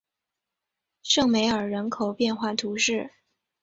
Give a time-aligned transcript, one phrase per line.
[1.03, 3.11] 圣梅尔人口变化图示